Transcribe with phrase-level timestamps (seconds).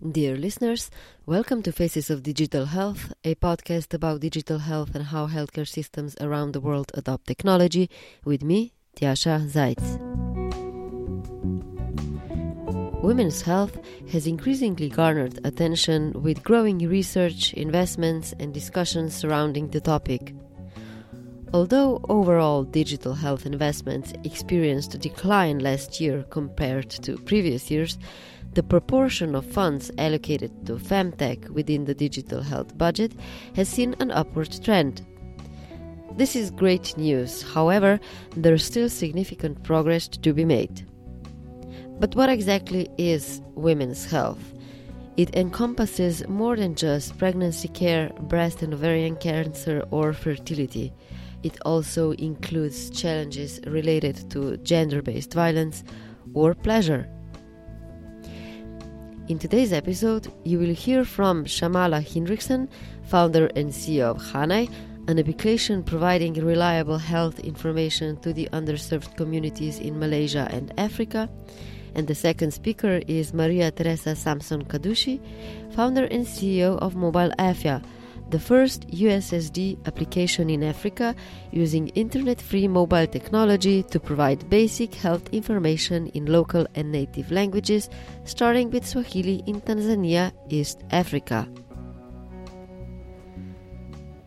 [0.00, 0.90] Dear listeners,
[1.26, 6.16] welcome to Faces of Digital Health, a podcast about digital health and how healthcare systems
[6.22, 7.90] around the world adopt technology,
[8.24, 9.78] with me, Tjasa Zajc.
[13.02, 13.76] Women's health
[14.10, 20.34] has increasingly garnered attention with growing research, investments, and discussions surrounding the topic.
[21.52, 27.98] Although overall digital health investments experienced a decline last year compared to previous years,
[28.52, 33.12] the proportion of funds allocated to femtech within the digital health budget
[33.54, 35.06] has seen an upward trend.
[36.16, 38.00] This is great news, however,
[38.36, 40.84] there is still significant progress to be made.
[42.00, 44.52] But what exactly is women's health?
[45.16, 50.92] It encompasses more than just pregnancy care, breast and ovarian cancer, or fertility.
[51.42, 55.84] It also includes challenges related to gender based violence
[56.34, 57.08] or pleasure.
[59.30, 62.68] In today's episode, you will hear from Shamala Hinrichsen,
[63.04, 64.68] founder and CEO of Hanai,
[65.06, 71.30] an application providing reliable health information to the underserved communities in Malaysia and Africa.
[71.94, 75.20] And the second speaker is Mariatheresa Samson Kadushi,
[75.76, 77.84] founder and CEO of Mobile Afya,
[78.30, 81.14] the first USSD application in Africa
[81.50, 87.90] using internet free mobile technology to provide basic health information in local and native languages,
[88.24, 91.48] starting with Swahili in Tanzania, East Africa.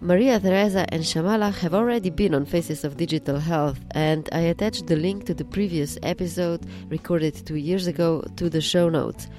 [0.02, 4.98] Mariatheresa and Shamala have already been on Faces of Digital Health, and I attached the
[4.98, 9.30] link to the previous episode recorded two years ago to the show notes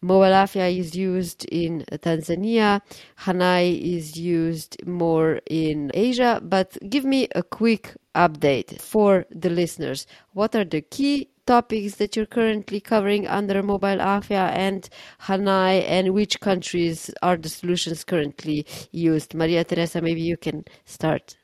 [0.00, 2.80] Mobile Afya is used in Tanzania.
[3.20, 6.40] Hanai is used more in Asia.
[6.42, 10.06] But give me a quick update for the listeners.
[10.32, 14.88] What are the key topics that you're currently covering under Mobile Afya and
[15.22, 19.32] Hanai, and which countries are the solutions currently used?
[19.32, 21.36] Mariatheresa, maybe you can start.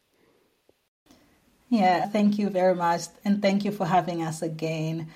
[1.70, 5.08] Yeah, thank you very much, and thank you for having us again.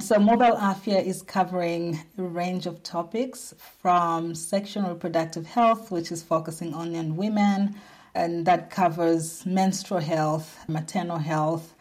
[0.00, 6.20] So, Mobile Afya is covering a range of topics from sexual reproductive health, which is
[6.20, 7.76] focusing on women,
[8.14, 11.74] and that covers menstrual health, maternal health,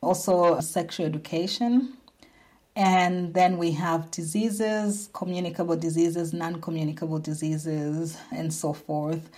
[0.00, 1.96] also sexual education.
[2.76, 9.28] And then we have diseases, communicable diseases, non communicable diseases, and so forth.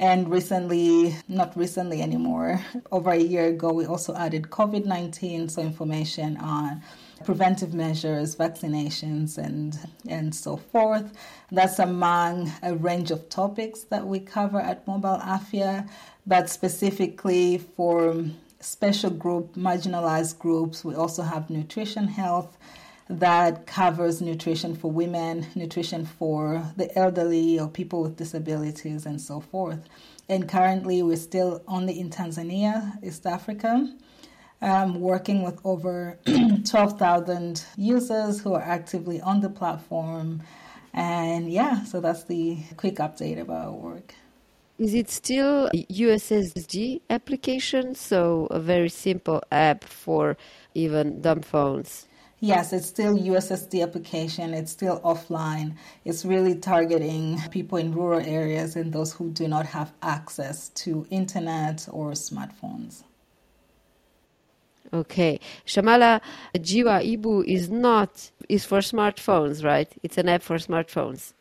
[0.00, 5.60] And recently, not recently anymore, over a year ago, we also added COVID 19, so
[5.60, 6.82] information on
[7.24, 9.78] preventive measures, vaccinations, and,
[10.08, 11.12] and so forth.
[11.50, 15.88] That's among a range of topics that we cover at Mobile Afya,
[16.26, 18.24] but specifically for
[18.60, 22.56] special group, marginalized groups, we also have nutrition health
[23.08, 29.40] that covers nutrition for women, nutrition for the elderly or people with disabilities, and so
[29.40, 29.88] forth.
[30.28, 33.90] And currently, we're still only in Tanzania, East Africa
[34.60, 36.18] um, working with over
[36.64, 40.42] 12,000 users who are actively on the platform.
[40.92, 44.14] And yeah, so that's the quick update about our work.
[44.78, 47.94] Is it still USSD application?
[47.94, 50.36] So a very simple app for
[50.74, 52.06] even dumb phones.
[52.40, 54.54] Yes, it's still USSD application.
[54.54, 55.74] It's still offline.
[56.04, 61.04] It's really targeting people in rural areas and those who do not have access to
[61.10, 63.02] internet or smartphones.
[64.92, 66.20] Okay, Shamala
[66.54, 69.90] Jiwa Ibu is not is for smartphones, right?
[70.02, 71.34] It's an app for smartphones.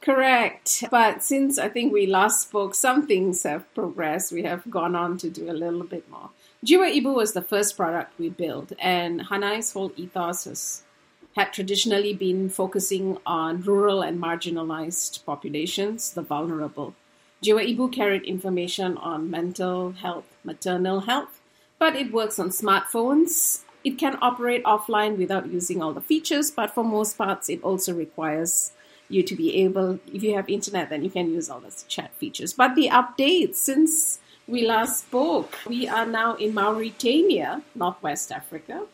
[0.00, 0.84] Correct.
[0.90, 4.32] But since I think we last spoke, some things have progressed.
[4.32, 6.30] We have gone on to do a little bit more.
[6.66, 10.82] Jiwa Ibu was the first product we built, and Hanai's whole ethos has
[11.36, 16.94] had traditionally been focusing on rural and marginalized populations, the vulnerable.
[17.42, 21.40] Jiwa Ibu carried information on mental health, maternal health,
[21.78, 23.62] but it works on smartphones.
[23.82, 27.92] It can operate offline without using all the features, but for most parts, it also
[27.92, 28.72] requires
[29.08, 32.12] you to be able, if you have internet, then you can use all the chat
[32.14, 32.52] features.
[32.52, 38.86] But the updates since we last spoke, we are now in Mauritania, Northwest Africa.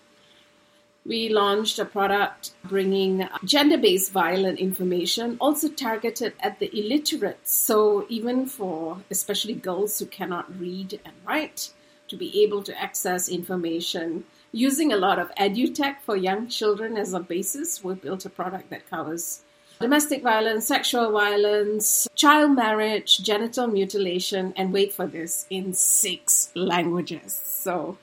[1.06, 7.48] We launched a product bringing gender based violent information, also targeted at the illiterate.
[7.48, 11.70] So, even for especially girls who cannot read and write,
[12.10, 17.14] to be able to access information using a lot of edutech for young children as
[17.14, 17.82] a basis.
[17.82, 19.42] We built a product that covers
[19.80, 27.32] domestic violence, sexual violence, child marriage, genital mutilation, and wait for this in six languages.
[27.32, 27.96] So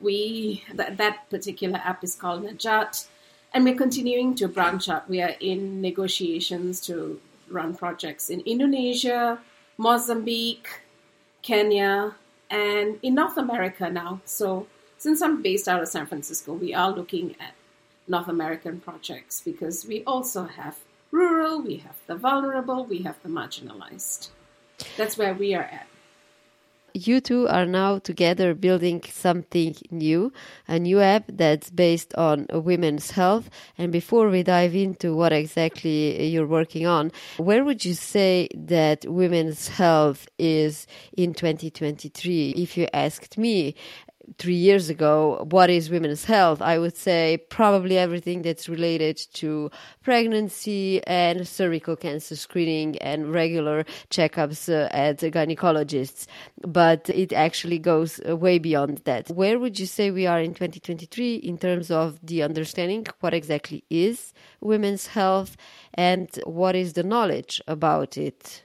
[0.00, 3.06] we that, that particular app is called Najat,
[3.52, 5.08] and we're continuing to branch out.
[5.08, 7.20] We are in negotiations to
[7.50, 9.40] run projects in Indonesia,
[9.76, 10.68] Mozambique,
[11.42, 12.14] Kenya,
[12.50, 14.20] and in North America now.
[14.24, 14.66] So,
[14.96, 17.54] since I'm based out of San Francisco, we are looking at
[18.08, 20.76] North American projects because we also have
[21.10, 24.30] rural, we have the vulnerable, we have the marginalized.
[24.96, 25.86] That's where we are at.
[26.98, 30.32] You two are now together building something new,
[30.66, 33.50] a new app that's based on women's health.
[33.78, 39.06] And before we dive into what exactly you're working on, where would you say that
[39.06, 42.50] women's health is in 2023?
[42.56, 43.76] If you asked me,
[44.36, 46.60] three years ago, what is women's health?
[46.60, 49.70] I would say probably everything that's related to
[50.02, 56.26] pregnancy and cervical cancer screening and regular checkups uh, at gynecologists.
[56.66, 59.28] But it actually goes uh, way beyond that.
[59.30, 63.84] Where would you say we are in 2023 in terms of the understanding what exactly
[63.88, 65.56] is women's health
[65.94, 68.62] and what is the knowledge about it?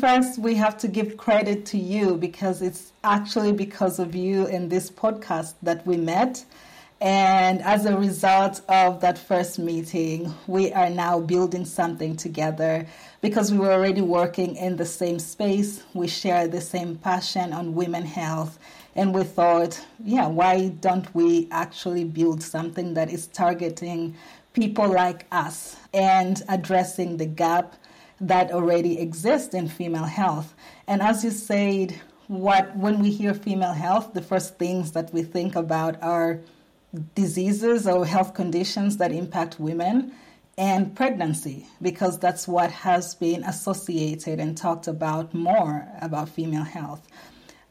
[0.00, 4.68] First, we have to give credit to you because it's actually because of you in
[4.68, 6.44] this podcast that we met.
[7.00, 12.86] And as a result of that first meeting, we are now building something together
[13.20, 15.82] because we were already working in the same space.
[15.94, 18.58] We share the same passion on women health.
[18.96, 24.16] And we thought, yeah, why don't we actually build something that is targeting
[24.52, 27.76] people like us and addressing the gap
[28.20, 30.54] that already exist in female health.
[30.86, 35.22] And as you said, what when we hear female health, the first things that we
[35.22, 36.40] think about are
[37.14, 40.12] diseases or health conditions that impact women
[40.58, 47.06] and pregnancy because that's what has been associated and talked about more about female health.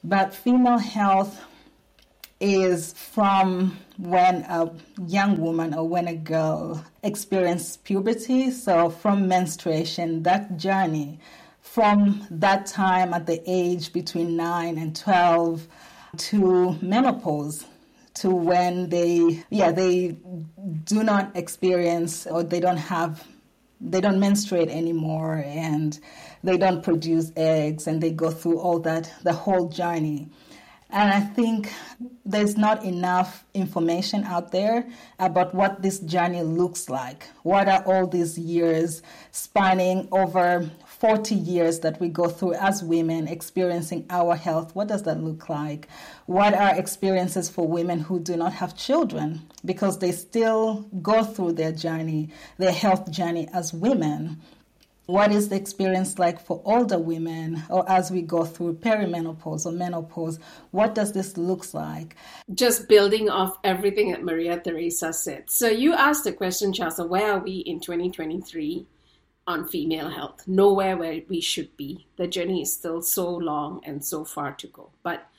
[0.04, 1.42] But female health
[2.46, 4.72] is from when a
[5.08, 8.52] young woman or when a girl experiences puberty.
[8.52, 11.20] So, from menstruation, that journey
[11.62, 15.68] from that time at the age between 9 and 12
[16.18, 17.66] to menopause
[18.14, 20.16] to when they yeah they
[20.86, 23.28] do not experience or they don't have
[23.82, 26.00] they don't menstruate anymore and
[26.44, 30.30] they don't produce eggs and they go through all that the whole journey
[30.90, 31.72] and I think
[32.26, 34.88] there's not enough information out there
[35.20, 37.28] about what this journey looks like.
[37.44, 39.02] What are all these years
[39.32, 44.76] spanning over 40 years that we go through as women experiencing our health?
[44.76, 45.88] What does that look like?
[46.28, 51.54] What are experiences for women who do not have children because they still go through
[51.54, 54.42] their journey, their health journey as women?
[55.06, 59.72] What is the experience like for older women or as we go through perimenopause or
[59.72, 60.40] menopause?
[60.72, 62.16] What does this look like?
[62.52, 65.52] Just building off everything that Mariatheresa said.
[65.52, 68.88] So you asked the question, Chelsea, where are we in 2023
[69.46, 70.42] on female health?
[70.48, 72.08] Nowhere where we should be.
[72.16, 74.90] The journey is still so long and so far to go.
[75.04, 75.30] But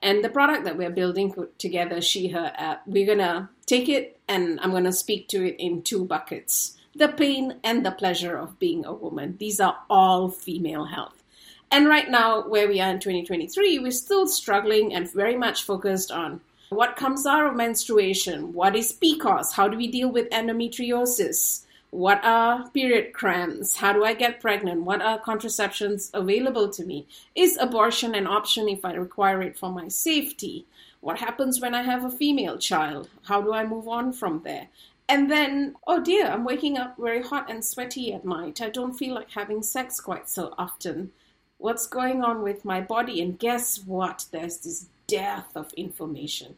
[0.00, 4.60] and the product that we're building together, She Her app, we're gonna take it and
[4.60, 8.84] I'm gonna speak to it in two buckets the pain and the pleasure of being
[8.84, 9.36] a woman.
[9.38, 11.22] These are all female health.
[11.70, 16.10] And right now, where we are in 2023, we're still struggling and very much focused
[16.10, 16.40] on
[16.70, 22.22] what comes out of menstruation, what is PCOS, how do we deal with endometriosis, what
[22.24, 27.56] are period cramps, how do I get pregnant, what are contraceptions available to me, is
[27.58, 30.66] abortion an option if I require it for my safety,
[31.00, 34.68] what happens when I have a female child, how do I move on from there.
[35.08, 38.60] And then, oh dear, I'm waking up very hot and sweaty at night.
[38.60, 41.12] I don't feel like having sex quite so often.
[41.56, 43.22] What's going on with my body?
[43.22, 44.26] And guess what?
[44.30, 46.56] There's this dearth of information.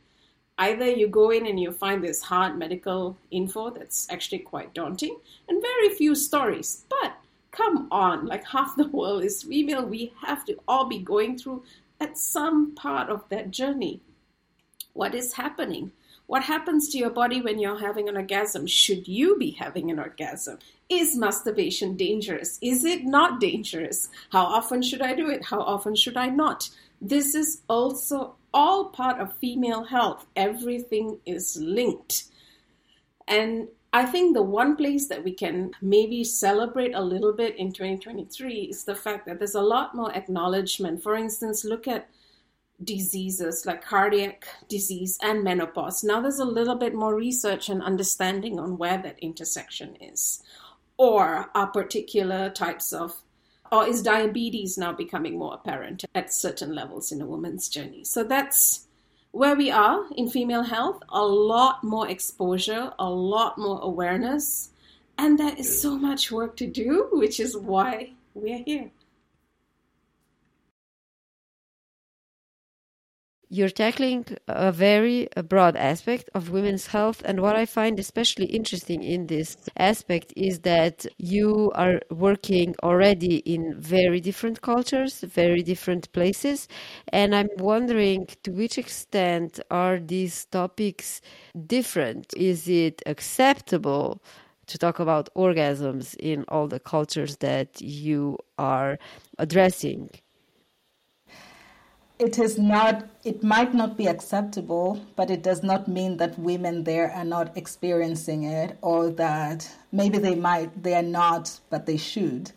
[0.58, 5.16] Either you go in and you find this hard medical info that's actually quite daunting
[5.48, 6.84] and very few stories.
[6.90, 7.14] But
[7.52, 9.86] come on, like half the world is female.
[9.86, 11.62] We have to all be going through
[12.00, 14.00] at some part of that journey.
[14.92, 15.92] What is happening?
[16.30, 18.64] What happens to your body when you're having an orgasm?
[18.64, 20.60] Should you be having an orgasm?
[20.88, 22.56] Is masturbation dangerous?
[22.62, 24.08] Is it not dangerous?
[24.30, 25.44] How often should I do it?
[25.44, 26.70] How often should I not?
[27.00, 30.24] This is also all part of female health.
[30.36, 32.26] Everything is linked.
[33.26, 37.72] And I think the one place that we can maybe celebrate a little bit in
[37.72, 41.02] 2023 is the fact that there's a lot more acknowledgement.
[41.02, 42.08] For instance, look at
[42.82, 46.02] diseases like cardiac disease and menopause.
[46.02, 50.42] Now there's a little bit more research and understanding on where that intersection is.
[50.96, 53.22] Or are particular types of
[53.72, 58.02] or is diabetes now becoming more apparent at certain levels in a woman's journey?
[58.04, 58.86] So that's
[59.30, 61.02] where we are in female health.
[61.08, 64.70] A lot more exposure, a lot more awareness,
[65.16, 68.90] and there is so much work to do, which is why we're here.
[73.52, 77.20] You're tackling a very broad aspect of women's health.
[77.24, 83.38] And what I find especially interesting in this aspect is that you are working already
[83.38, 86.68] in very different cultures, very different places.
[87.08, 91.20] And I'm wondering to which extent are these topics
[91.66, 92.32] different?
[92.36, 94.22] Is it acceptable?
[94.66, 99.00] to talk about orgasms in all the cultures that you are
[99.36, 100.08] addressing
[102.20, 106.84] it is not it might not be acceptable but it does not mean that women
[106.84, 111.96] there are not experiencing it or that maybe they might they are not but they
[111.96, 112.52] should.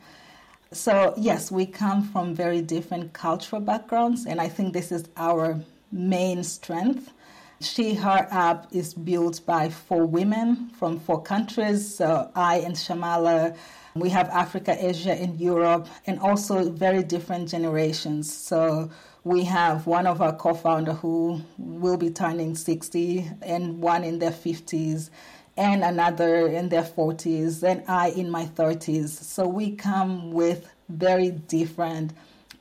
[0.71, 5.59] So yes we come from very different cultural backgrounds and i think this is our
[5.91, 7.11] main strength.
[7.61, 11.95] She her app is built by four women from four countries.
[11.95, 13.55] So i and shamala
[13.95, 18.25] we have africa asia and europe and also very different generations.
[18.33, 18.89] So
[19.23, 24.31] we have one of our co-founder who will be turning 60 and one in their
[24.31, 25.09] 50s
[25.55, 29.09] and another in their 40s and I in my 30s.
[29.09, 32.11] So we come with very different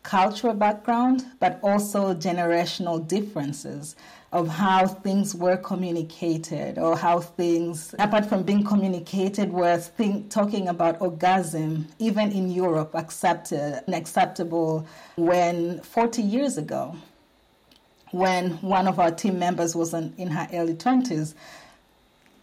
[0.04, 3.96] cultural background but also generational differences
[4.32, 10.68] of how things were communicated or how things, apart from being communicated, were think, talking
[10.68, 14.86] about orgasm, even in Europe, accepted and acceptable
[15.16, 16.96] when 40 years ago,
[18.12, 21.34] when one of our team members was in, in her early 20s.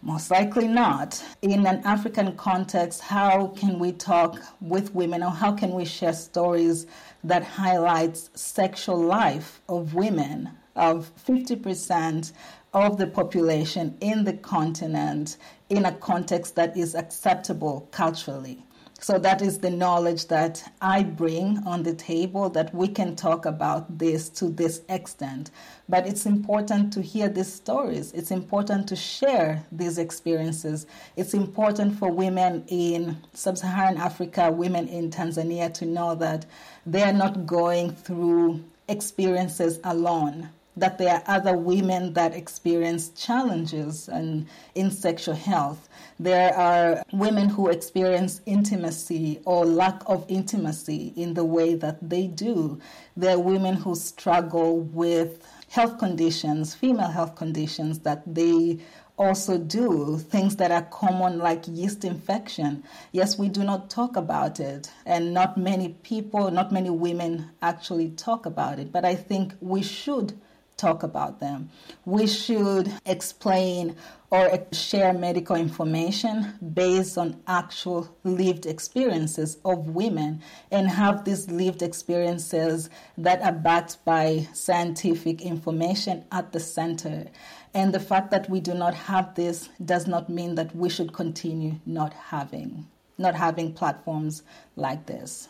[0.01, 1.22] Most likely not.
[1.41, 6.13] In an African context, how can we talk with women or how can we share
[6.13, 6.86] stories
[7.24, 12.31] that highlights sexual life of women of 50%
[12.74, 15.38] of the population in the continent
[15.69, 18.63] in a context that is acceptable culturally.
[19.01, 23.45] So that is the knowledge that I bring on the table that we can talk
[23.45, 25.51] about this to this extent.
[25.88, 28.12] But it's important to hear these stories.
[28.12, 30.86] It's important to share these experiences.
[31.15, 36.45] It's important for women in sub Saharan Africa, women in Tanzania to know that
[36.86, 44.07] they are not going through experiences alone that there are other women that experience challenges
[44.07, 45.89] and in sexual health.
[46.19, 52.27] There are women who experience intimacy or lack of intimacy in the way that they
[52.27, 52.79] do.
[53.15, 58.79] There are women who struggle with health conditions, female health conditions that they
[59.17, 62.83] also do things that are common like yeast infection.
[63.12, 68.12] Yes, we do not talk about it, and not many people, not many women actually
[68.12, 70.39] talk about it, but I think we should
[70.79, 71.69] talk about them.
[72.05, 73.95] We should explain
[74.31, 81.81] or share medical information based on actual lived experiences of women and have these lived
[81.81, 87.25] experiences that are backed by scientific information at the center.
[87.74, 91.13] And the fact that we do not have this does not mean that we should
[91.13, 92.88] continue not having
[93.19, 94.43] not having platforms
[94.75, 95.50] like this.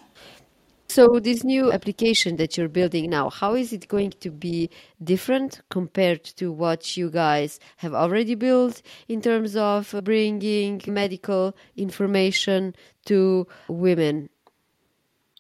[0.90, 4.72] So this new application that you're building now, how is it going to be
[5.04, 12.76] different compared to what you guys have already built in terms of bringing medical information
[13.06, 14.30] to women?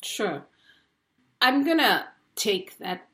[0.04, 0.46] Sure.
[1.42, 3.08] I'm going to take that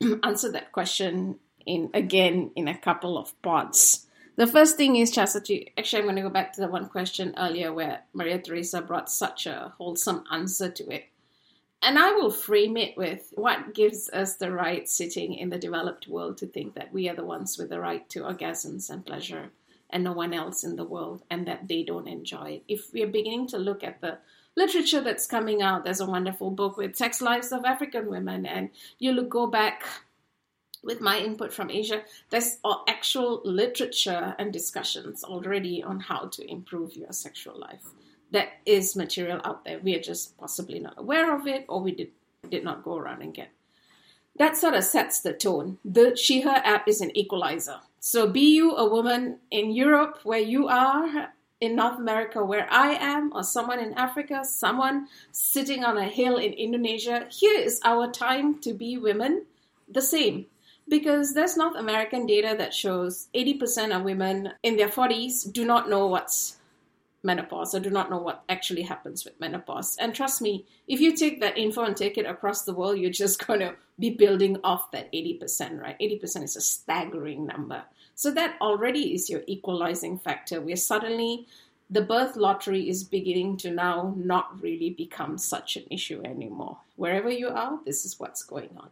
[0.22, 4.06] answer that question in again in a couple of parts.
[4.36, 5.74] The first thing is chastity.
[5.76, 9.46] Actually, I'm going to go back to the one question earlier where Mariatheresa brought such
[9.46, 11.04] a wholesome answer to it
[11.84, 16.08] and I will frame it with what gives us the right sitting in the developed
[16.08, 19.50] world to think that we are the ones with the right to orgasms and pleasure
[19.90, 22.64] and no one else in the world and that they don't enjoy it.
[22.68, 24.18] If we're beginning to look at the
[24.56, 28.70] literature that's coming out, there's a wonderful book with Sex Lives of African Women, and
[28.98, 29.84] you look, go back
[30.82, 36.96] with my input from Asia, there's actual literature and discussions already on how to improve
[36.96, 37.84] your sexual life
[38.34, 39.78] there is material out there.
[39.78, 42.10] We are just possibly not aware of it, or we did
[42.50, 43.50] did not go around and get.
[44.36, 45.78] That sort of sets the tone.
[45.84, 47.78] The She Her app is an equalizer.
[48.00, 52.94] So be you a woman in Europe where you are, in North America where I
[52.94, 58.10] am, or someone in Africa, someone sitting on a hill in Indonesia, here is our
[58.10, 59.46] time to be women
[59.88, 60.46] the same.
[60.86, 65.88] Because there's North American data that shows 80% of women in their 40s do not
[65.88, 66.58] know what's
[67.24, 67.74] menopause.
[67.74, 69.96] I do not know what actually happens with menopause.
[69.98, 73.10] And trust me, if you take that info and take it across the world, you're
[73.10, 75.98] just going to be building off that 80%, right?
[75.98, 77.84] 80% is a staggering number.
[78.14, 80.60] So that already is your equalizing factor.
[80.60, 81.46] We're suddenly,
[81.90, 86.78] the birth lottery is beginning to now not really become such an issue anymore.
[86.96, 88.90] Wherever you are, this is what's going on.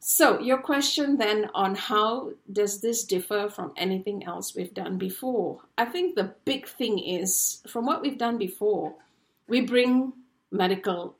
[0.00, 5.62] So, your question then on how does this differ from anything else we've done before?
[5.76, 8.94] I think the big thing is from what we've done before,
[9.48, 10.12] we bring
[10.52, 11.16] medical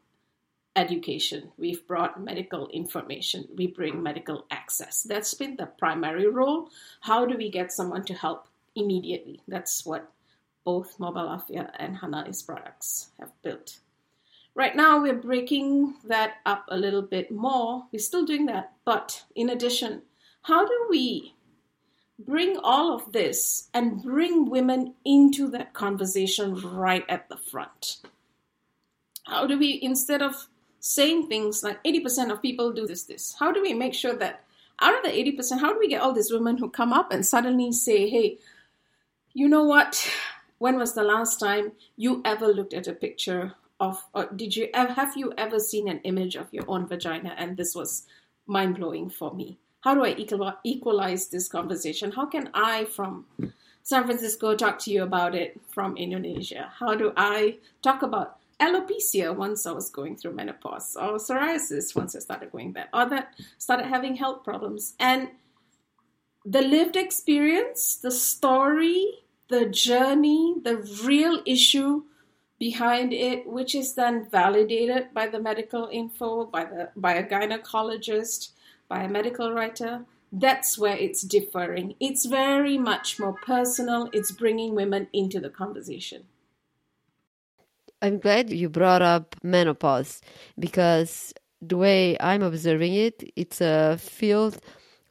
[0.76, 5.02] education, we've brought medical information, we bring medical access.
[5.02, 6.70] That's been the primary role.
[7.00, 9.40] How do we get someone to help immediately?
[9.48, 10.12] That's what
[10.64, 13.80] both Mobile Afya and Hanai's products have built.
[14.54, 17.84] Right now, we're breaking that up a little bit more.
[17.92, 18.72] We're still doing that.
[18.84, 20.02] But in addition,
[20.42, 21.34] how do we
[22.18, 27.98] bring all of this and bring women into that conversation right at the front?
[29.24, 30.48] How do we, instead of
[30.80, 34.44] saying things like 80% of people do this, this, how do we make sure that
[34.80, 37.24] out of the 80%, how do we get all these women who come up and
[37.26, 38.38] suddenly say, hey,
[39.34, 40.10] you know what?
[40.58, 44.02] When was the last time you ever looked at a picture of
[44.36, 48.04] did you have you ever seen an image of your own vagina and this was
[48.46, 49.58] mind blowing for me?
[49.80, 50.14] How do i
[50.64, 52.12] equalize this conversation?
[52.12, 53.26] How can i from
[53.82, 56.70] san francisco talk to you about it from indonesia?
[56.78, 62.16] How do i talk about alopecia once i was going through menopause or psoriasis once
[62.16, 64.94] i started going there or that started having health problems?
[64.98, 65.28] And
[66.44, 69.06] the lived experience the story
[69.48, 72.02] the journey the real issue
[72.58, 78.50] behind it, which is then validated by the medical info, by the by a gynecologist,
[78.88, 80.04] by a medical writer.
[80.30, 81.94] That's where it's differing.
[82.00, 84.10] It's very much more personal.
[84.12, 86.24] It's bringing women into the conversation.
[88.02, 90.20] I'm glad you brought up menopause
[90.58, 94.60] because the way I'm observing it, it's a field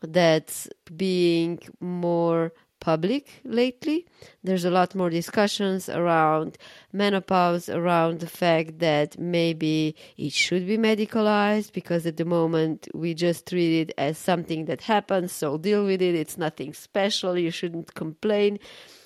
[0.01, 4.05] that's being more public lately.
[4.43, 6.57] There's a lot more discussions around
[6.93, 13.13] menopause, around the fact that maybe it should be medicalized because at the moment we
[13.13, 16.15] just treat it as something that happens, so deal with it.
[16.15, 17.37] It's nothing special.
[17.37, 18.59] You shouldn't complain.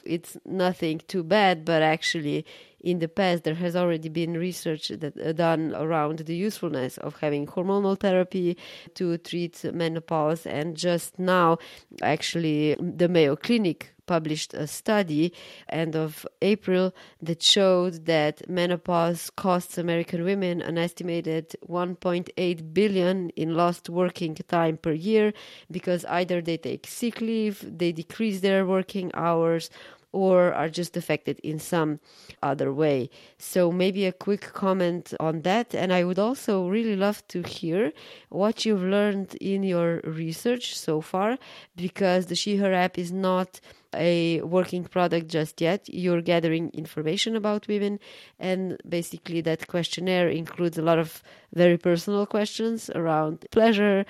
[0.03, 2.45] It's nothing too bad, but actually
[2.83, 7.17] in the past there has already been research that uh, done around the usefulness of
[7.19, 8.57] having hormonal therapy
[8.95, 10.45] to treat menopause.
[10.45, 11.57] And just now
[12.01, 15.31] actually the Mayo Clinic published a study
[15.69, 23.55] end of April that showed that menopause costs American women an estimated 1.8 billion in
[23.55, 25.33] lost working time per year
[25.69, 29.69] because either they take sick leave, they decrease their working hours
[30.13, 31.99] or are just affected in some
[32.41, 33.09] other way.
[33.37, 35.73] So, maybe a quick comment on that.
[35.73, 37.91] And I would also really love to hear
[38.29, 41.37] what you've learned in your research so far,
[41.75, 43.61] because the She Her app is not
[43.95, 45.87] a working product just yet.
[45.87, 47.99] You're gathering information about women,
[48.39, 51.23] and basically, that questionnaire includes a lot of
[51.53, 54.05] very personal questions around pleasure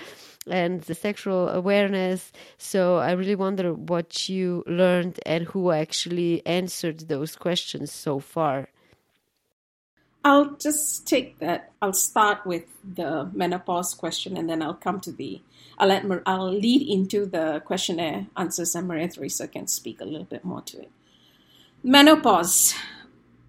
[0.48, 2.32] and the sexual awareness.
[2.58, 8.70] So, I really wonder what you learned and who actually answered those questions so far.
[10.24, 11.72] I'll just take that.
[11.82, 15.42] I'll start with the menopause question and then I'll come to the
[15.82, 20.46] I'll let I'll lead into the questionnaire answers, and Mariatheresa can speak a little bit
[20.46, 20.92] more to it.
[21.84, 22.76] Menopause.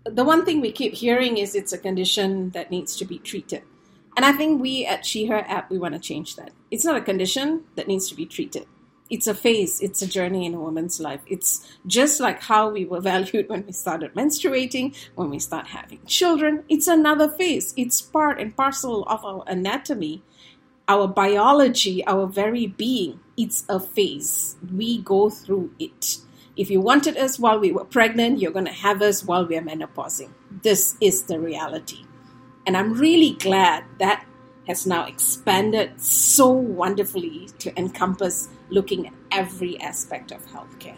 [0.05, 3.63] The one thing we keep hearing is it's a condition that needs to be treated.
[4.17, 6.53] And I think we at She Her app, we want to change that.
[6.71, 8.67] It's not a condition that needs to be treated.
[9.13, 11.21] It's a phase, it's a journey in a woman's life.
[11.27, 16.01] It's just like how we were valued when we started menstruating, when we start having
[16.07, 16.65] children.
[16.69, 17.75] It's another phase.
[17.77, 20.23] It's part and parcel of our anatomy
[20.89, 24.57] our biology, our very being, it's a phase.
[24.75, 26.19] We go through it.
[26.57, 29.63] If you wanted us while we were pregnant, you're going to have us while we're
[29.63, 30.31] menopausing.
[30.63, 32.05] This is the reality.
[32.67, 34.27] And I'm really glad that
[34.73, 40.97] has now expanded so wonderfully to encompass looking at every aspect of healthcare.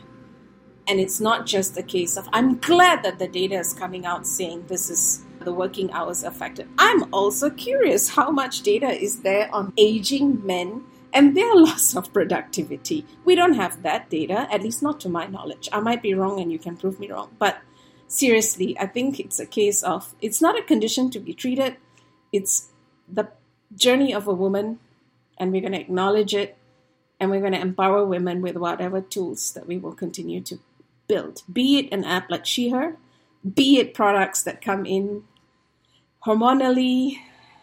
[0.87, 4.29] And it's not just a case of, I'm glad that the data is coming out
[4.29, 6.69] saying this is the working hours affected.
[6.79, 12.13] I'm also curious how much data is there on aging men and their loss of
[12.13, 13.05] productivity.
[13.25, 15.69] We don't have that data, at least not to my knowledge.
[15.73, 17.35] I might be wrong and you can prove me wrong.
[17.41, 17.59] But
[18.07, 21.77] seriously, I think it's a case of it's not a condition to be treated,
[22.33, 22.69] it's
[23.09, 23.33] the
[23.77, 24.79] journey of a woman,
[25.39, 26.57] and we're going to acknowledge it
[27.21, 30.59] and we're going to empower women with whatever tools that we will continue to
[31.07, 32.97] build, be it an app like She Her,
[33.55, 35.25] be it products that come in
[36.27, 37.19] hormonally,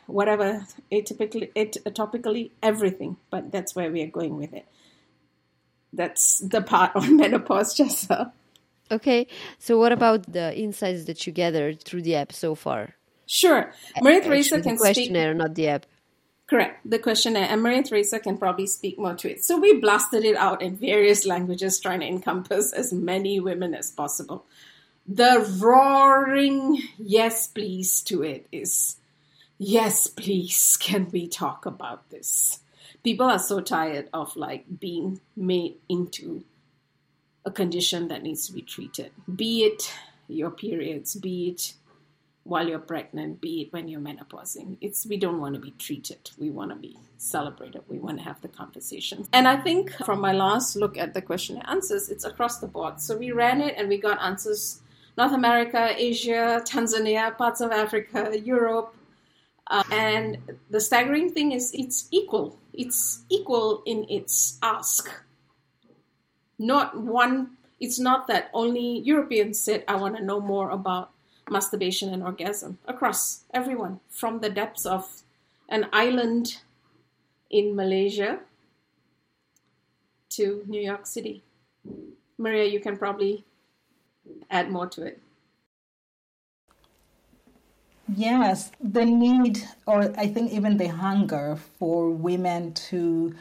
[0.08, 3.17] whatever, atypically, atopically, everything.
[3.30, 4.65] But that's where we are going with it.
[5.93, 8.32] That's the part on menopause, Jessa.
[8.89, 12.95] Okay, so what about the insights that you gathered through the app so far?
[13.26, 15.38] Sure, Mariatheresa can questionnaire, speak.
[15.38, 15.86] not the app.
[16.52, 19.42] Correct, the questionnaire, and Mariatheresa can probably speak more to it.
[19.42, 23.90] So we blasted it out in various languages, trying to encompass as many women as
[23.90, 24.44] possible.
[25.08, 28.98] The roaring yes please to it is
[29.60, 32.60] yes please can we talk about this?
[33.02, 36.44] People are so tired of like being made into
[37.46, 39.14] a condition that needs to be treated.
[39.34, 39.90] Be it
[40.28, 41.74] your periods be it
[42.43, 46.32] while you're pregnant be it when you're menopausing it's we don't want to be treated
[46.38, 50.19] we want to be celebrated we want to have the conversation and i think from
[50.19, 53.75] my last look at the questionnaire answers it's across the board so we ran it
[53.77, 54.82] and we got answers
[55.17, 58.95] North America, Asia, Tanzania, parts of Africa, Europe.
[59.67, 60.38] Uh, and
[60.69, 62.58] the staggering thing is it's equal.
[62.73, 65.10] It's equal in its ask.
[66.58, 71.12] Not one, it's not that only Europeans said, I want to know more about
[71.49, 72.77] masturbation and orgasm.
[72.86, 75.23] Across everyone, from the depths of
[75.69, 76.62] an island
[77.49, 78.39] in Malaysia
[80.30, 81.43] to New York City.
[82.38, 83.45] Maria, you can probably
[84.49, 85.19] add more to it.
[88.13, 93.34] Yes, the need, or I think even the hunger for women to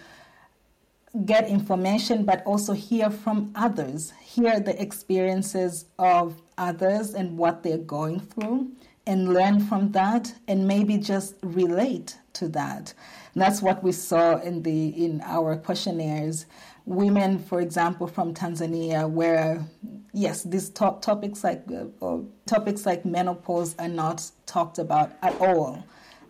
[1.25, 7.79] get information, but also hear from others, hear the experiences of others and what they're
[7.79, 8.71] going through,
[9.07, 12.95] and learn from that, and maybe just relate to that.
[13.35, 16.47] And that's what we saw in the in our questionnaires
[16.91, 19.65] women, for example, from Tanzania, where
[20.13, 21.63] yes, these top topics like
[22.03, 25.85] uh, topics like menopause are not talked about at all.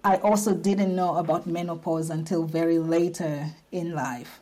[0.05, 4.40] I also didn't know about menopause until very later in life.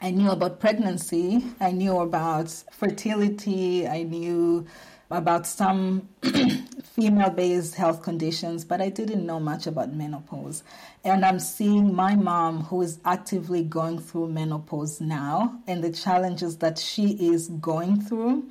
[0.00, 4.66] I knew about pregnancy, I knew about fertility, I knew
[5.10, 6.08] about some
[6.82, 10.64] female based health conditions, but I didn't know much about menopause.
[11.02, 16.58] And I'm seeing my mom, who is actively going through menopause now, and the challenges
[16.58, 18.48] that she is going through,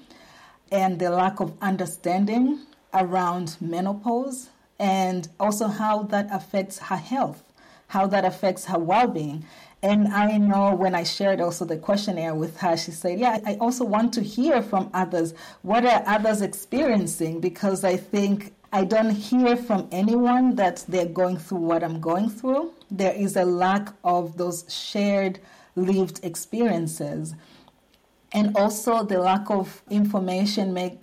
[0.71, 2.61] and the lack of understanding
[2.93, 7.43] around menopause, and also how that affects her health,
[7.87, 9.45] how that affects her well being.
[9.85, 13.53] And I know when I shared also the questionnaire with her, she said, Yeah, I
[13.61, 15.35] also want to hear from others.
[15.61, 17.39] What are others experiencing?
[17.39, 22.31] Because I think I don't hear from anyone that they're going through what I'm going
[22.31, 22.73] through.
[22.89, 25.39] There is a lack of those shared
[25.75, 27.35] lived experiences.
[28.33, 30.97] And also, the lack of information make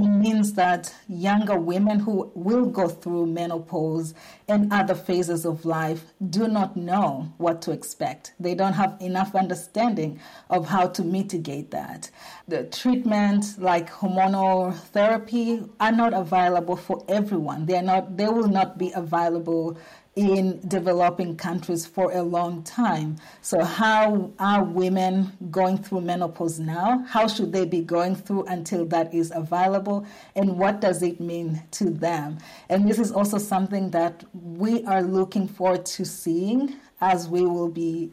[0.00, 4.14] means that younger women who will go through menopause
[4.48, 8.32] and other phases of life do not know what to expect.
[8.40, 12.10] They don't have enough understanding of how to mitigate that.
[12.48, 17.66] The treatment like hormonal therapy are not available for everyone.
[17.66, 19.76] They are not they will not be available
[20.14, 23.16] in developing countries for a long time.
[23.40, 27.04] So, how are women going through menopause now?
[27.08, 30.06] How should they be going through until that is available?
[30.36, 32.38] And what does it mean to them?
[32.68, 37.68] And this is also something that we are looking forward to seeing as we will
[37.68, 38.10] be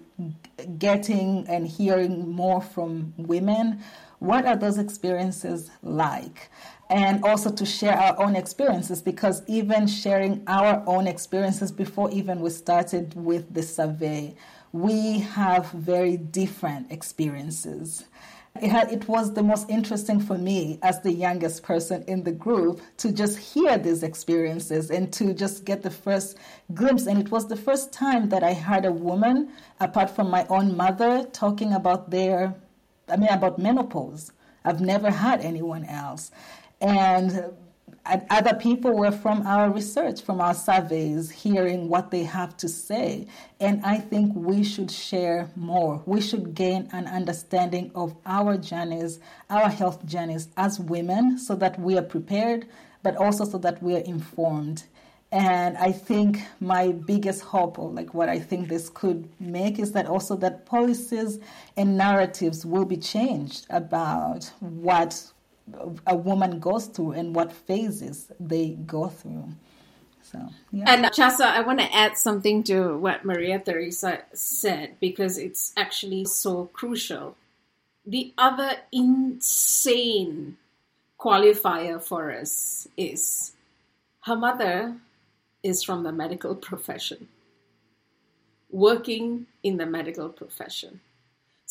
[0.78, 3.84] getting and hearing more from women.
[4.20, 6.50] What are those experiences like?
[6.90, 12.42] and also to share our own experiences because even sharing our own experiences before even
[12.42, 14.34] we started with the survey,
[14.72, 18.06] we have very different experiences.
[18.62, 22.32] It, had, it was the most interesting for me as the youngest person in the
[22.32, 26.38] group to just hear these experiences and to just get the first
[26.74, 27.06] glimpse.
[27.06, 30.76] And it was the first time that I heard a woman, apart from my own
[30.76, 32.56] mother, talking about their,
[33.10, 34.32] I mean, about menopause.
[34.66, 36.32] I've never had anyone else.
[36.82, 37.50] Uh,
[38.06, 42.68] and other people were from our research, from our surveys, hearing what they have to
[42.68, 43.28] say.
[43.60, 46.02] And I think we should share more.
[46.06, 49.20] We should gain an understanding of our journeys,
[49.50, 52.68] our health journeys as women, so that we are prepared,
[53.04, 54.84] but also so that we are informed.
[55.32, 59.92] And I think my biggest hope, or like what I think this could make, is
[59.92, 61.40] that also that policies
[61.78, 65.32] and narratives will be changed about what
[66.08, 69.50] a woman goes through and what phases they go through.
[70.24, 70.86] So, yeah.
[70.88, 76.66] And Tjasa, I want to add something to what Mariatheresa said because it's actually so
[76.74, 77.36] crucial.
[78.06, 80.58] The other insane
[81.20, 83.54] qualifier for us is
[84.22, 84.96] her mother
[85.64, 87.28] is from the medical profession,
[88.72, 91.02] working in the medical profession.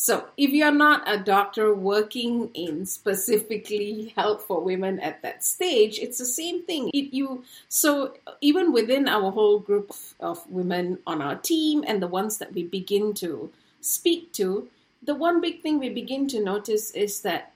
[0.01, 5.99] So, if you're not a doctor working in specifically health for women at that stage,
[5.99, 6.91] it's the same thing.
[6.95, 12.07] It, you so even within our whole group of women on our team and the
[12.07, 14.69] ones that we begin to speak to,
[15.03, 17.53] the one big thing we begin to notice is that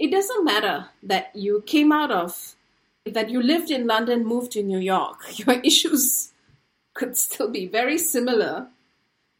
[0.00, 2.53] it doesn't matter that you came out of
[3.06, 5.18] that you lived in London, moved to New York.
[5.38, 6.32] Your issues
[6.94, 8.68] could still be very similar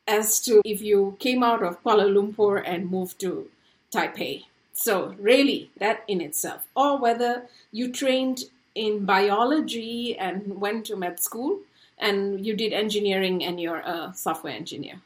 [0.06, 3.48] as to if you came out of Kuala Lumpur and moved to
[3.90, 4.44] Taipei.
[4.74, 8.40] So, really, that in itself, or whether you trained
[8.74, 11.60] in biology and went to med school
[11.96, 15.00] and you did engineering and you're a software engineer.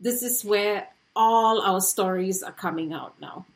[0.00, 3.46] This is where all our stories are coming out now.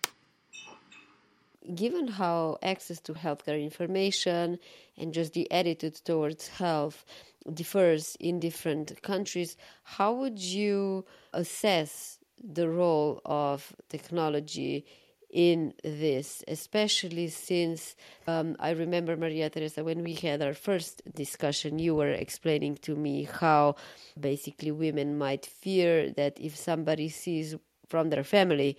[1.74, 4.58] Given how access to healthcare information
[4.96, 7.04] and just the attitude towards health
[7.52, 14.86] differs in different countries, how would you assess the role of technology
[15.30, 17.94] in this, especially since
[18.26, 23.24] um, I remember, Mariatheresa, when we had our first discussion, you were explaining to me
[23.24, 23.76] how
[24.18, 27.54] basically women might fear that if somebody sees
[27.88, 28.78] from their family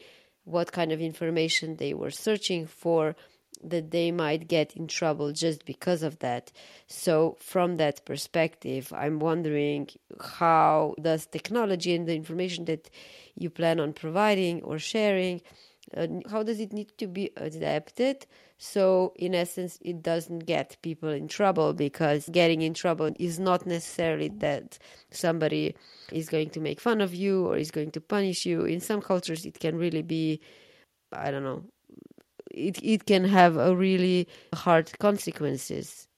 [0.49, 3.15] what kind of information they were searching for,
[3.63, 6.51] that they might get in trouble just because of that.
[6.87, 9.89] So, from that perspective, I'm wondering
[10.21, 12.89] how does technology and the information that
[13.35, 15.41] you plan on providing or sharing,
[15.95, 18.25] uh, how does it need to be adapted?
[18.61, 23.65] So, in essence, it doesn't get people in trouble because getting in trouble is not
[23.65, 24.77] necessarily that
[25.11, 25.75] somebody
[26.11, 28.65] is going to make fun of you or is going to punish you.
[28.65, 30.41] In some cultures, it can really be,
[31.13, 31.63] I don't know,
[32.51, 36.09] it, it can have a really hard consequences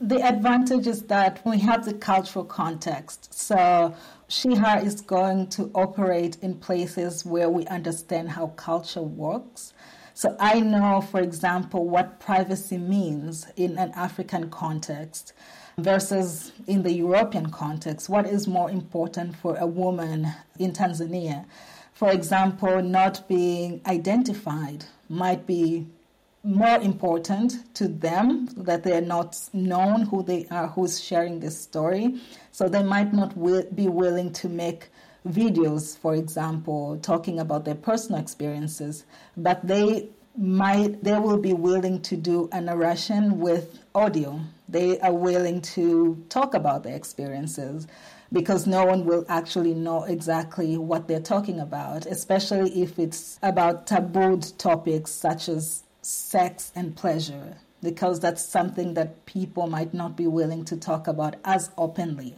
[0.00, 3.34] the advantage is that we have the cultural context.
[3.34, 3.94] So
[4.28, 9.74] She/Her is going to operate in places where we understand how culture works.
[10.20, 15.32] So I know, for example, what privacy means in an African context
[15.78, 18.10] versus in the European context.
[18.10, 21.46] What is more important for a woman in Tanzania?
[21.94, 25.86] For example, not being identified might be
[26.44, 31.58] more important to them that they are not known who they are, who's sharing this
[31.58, 32.20] story.
[32.52, 34.90] So they might not will, be willing to make
[35.28, 39.04] videos, for example, talking about their personal experiences,
[39.36, 44.40] but they might they will be willing to do a narration with audio.
[44.68, 47.86] They are willing to talk about their experiences
[48.32, 53.86] because no one will actually know exactly what they're talking about, especially if it's about
[53.86, 60.28] tabooed topics such as sex and pleasure, because that's something that people might not be
[60.28, 62.36] willing to talk about as openly.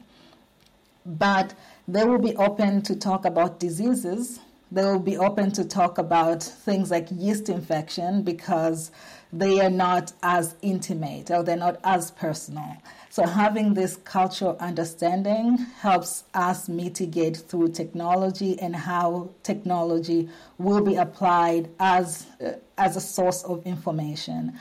[1.05, 1.55] But
[1.88, 4.41] they will be open to talk about diseases.
[4.71, 8.91] They will be open to talk about things like yeast infection because
[9.33, 12.77] they are not as intimate or they're not as personal.
[13.11, 20.97] So, having this cultural understanding helps us mitigate through technology and how technology will be
[20.97, 24.59] applied as, uh, as a source of information.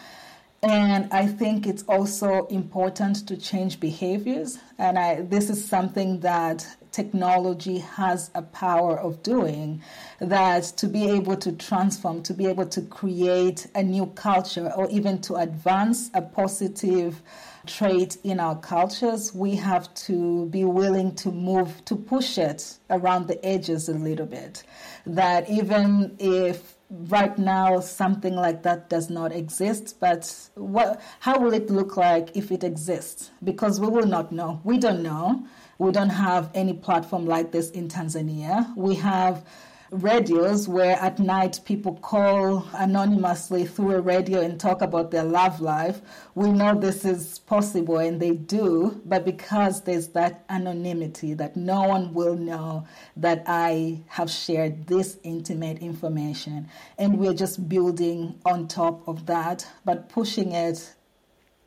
[0.63, 4.60] And I think it's also important to change behaviors.
[4.78, 9.82] And I, this is something that technology has a power of doing
[10.19, 14.88] that to be able to transform, to be able to create a new culture, or
[14.91, 17.24] even to advance a positive
[17.65, 23.28] trait in our cultures, we have to be willing to move, to push it around
[23.28, 24.63] the edges a little bit.
[25.06, 31.54] That even if right now something like that does not exist, but what, how will
[31.54, 33.32] it look like if it exists?
[33.44, 34.60] Because we will not know.
[34.64, 35.46] We don't know.
[35.78, 38.76] We don't have any platform like this in Tanzania.
[38.76, 39.46] We have
[39.92, 45.60] radios where at night people call anonymously through a radio and talk about their love
[45.60, 46.02] life.
[46.34, 51.84] We know this is possible and they do, but because there's that anonymity that no
[51.84, 58.70] one will know that I have shared this intimate information, and we're just building on
[58.70, 60.96] top of that, but pushing it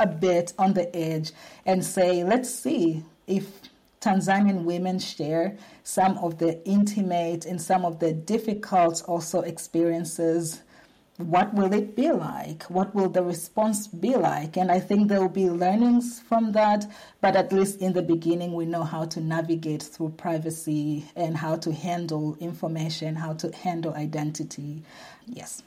[0.01, 1.33] a bit on the edge
[1.67, 3.64] and say, let's see if
[4.05, 10.61] Tanzanian women share some of the intimate and some of the difficult also experiences.
[11.17, 12.65] What will it be like?
[12.65, 14.59] What will the response be like?
[14.59, 16.87] And I think there will be learnings from that,
[17.23, 21.57] but at least in the beginning, we know how to navigate through privacy and how
[21.57, 24.83] to handle information, how to handle identity.
[25.27, 25.63] Yes.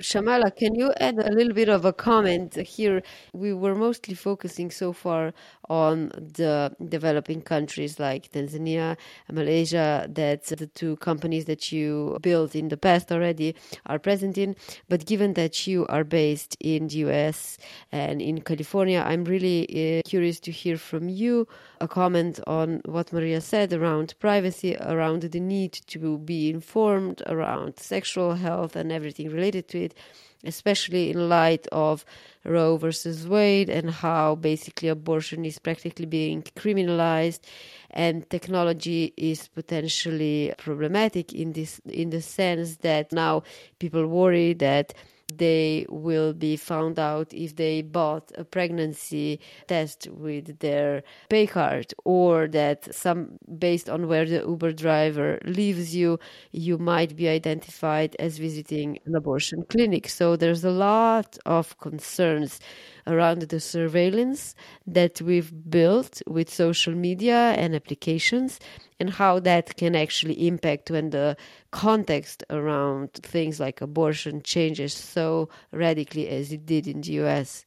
[0.00, 3.02] Shamala, can you add a little bit of a comment here?
[3.32, 5.32] We were mostly focusing so far
[5.68, 8.96] on the developing countries like Tanzania
[9.28, 13.54] and Malaysia, that the two companies that you built in the past already
[13.86, 14.56] are present in.
[14.88, 17.58] But given that you are based in the US
[17.92, 19.64] and in California, I'm really
[19.98, 21.46] uh, curious to hear from you
[21.80, 27.78] a comment on what Maria said around privacy, around the need to be informed around
[27.78, 29.94] sexual health and everything related to it
[30.44, 32.04] especially in light of
[32.44, 37.40] Roe versus Wade and how basically abortion is practically being criminalized
[37.90, 43.42] and technology is potentially problematic in this in the sense that now
[43.78, 44.94] people worry that
[45.34, 51.92] they will be found out if they bought a pregnancy test with their pay card
[52.04, 56.18] or that some based on where the uber driver leaves you
[56.52, 60.08] you might be identified as visiting an abortion clinic.
[60.08, 62.60] So there's a lot of concerns
[63.06, 64.54] around the surveillance
[64.86, 68.58] that we've built with social media and applications
[68.98, 71.36] and how that can actually impact when the
[71.70, 77.64] context around things like abortion changes so radically as it did in the US.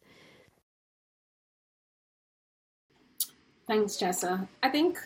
[3.68, 4.48] Thanks, Tjasa.
[4.64, 4.98] I think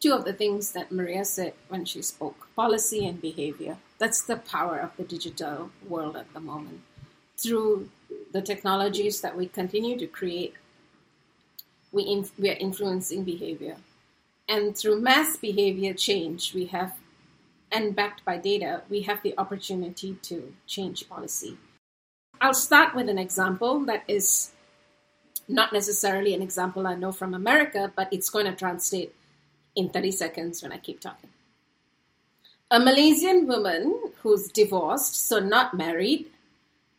[0.00, 3.76] two of the things that Maria said when she spoke policy and behavior.
[3.98, 6.80] That's the power of the digital world at the moment.
[7.38, 7.88] Through
[8.32, 10.54] the technologies that we continue to create,
[11.92, 13.76] we, we are influencing behavior.
[14.48, 16.94] And through mass behavior change, we have,
[17.70, 21.58] and backed by data, we have the opportunity to change policy.
[22.40, 24.50] I'll start with an example that is
[25.46, 29.14] not necessarily an example I know from America, but it's going to translate
[29.76, 31.30] in 30 seconds when I keep talking.
[32.70, 36.31] A Malaysian woman who's divorced, so not married,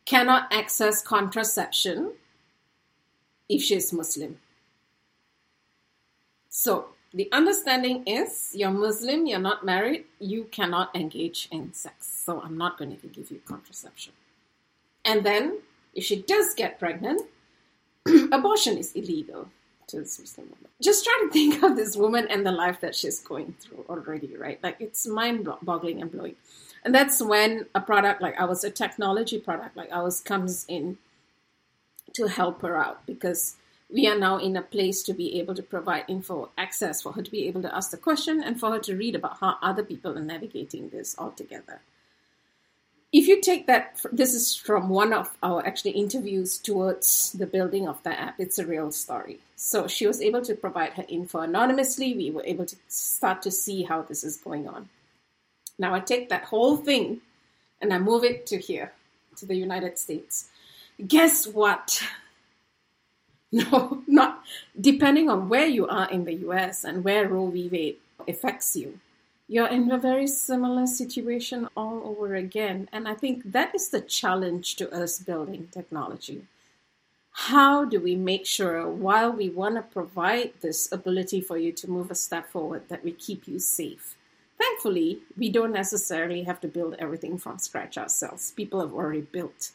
[0.05, 2.13] cannot access contraception
[3.49, 4.37] if she is Muslim.
[6.49, 12.07] So the understanding is you're Muslim, you're not married, you cannot engage in sex.
[12.25, 14.13] So I'm not going to give you contraception.
[15.05, 15.59] And then
[15.93, 17.21] if she does get pregnant,
[18.31, 19.49] abortion is illegal
[19.87, 20.69] to this Muslim woman.
[20.81, 24.35] Just try to think of this woman and the life that she's going through already,
[24.35, 24.59] right?
[24.63, 26.35] Like it's mind boggling and blowing.
[26.83, 30.97] And that's when a product like ours, a technology product like ours, comes in
[32.13, 33.55] to help her out because
[33.89, 37.21] we are now in a place to be able to provide info access for her
[37.21, 39.83] to be able to ask the question and for her to read about how other
[39.83, 41.81] people are navigating this altogether.
[43.13, 47.87] if you take that, this is from one of our actually interviews towards the building
[47.87, 48.39] of the app.
[48.39, 49.39] It's a real story.
[49.55, 52.15] So she was able to provide her info anonymously.
[52.15, 54.89] We were able to start to see how this is going on.
[55.77, 57.21] Now I take that whole thing
[57.81, 58.93] and I move it to here,
[59.37, 60.49] to the United States.
[61.07, 62.01] Guess what?
[63.55, 64.41] No, not
[64.81, 67.69] depending on where you are in the US and where Roe v.
[67.69, 67.97] Wade
[68.27, 68.99] affects you
[69.47, 72.89] you're in a very similar situation all over again.
[72.91, 76.47] And I think that is the challenge to us building technology.
[77.31, 81.89] How do we make sure, while we want to provide this ability for you to
[81.89, 84.15] move a step forward, that we keep you safe?
[84.63, 88.51] Thankfully, we don't necessarily have to build everything from scratch ourselves.
[88.51, 89.71] People have already built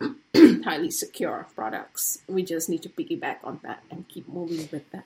[0.34, 2.18] highly secure products.
[2.26, 5.04] We just need to piggyback on that and keep moving with that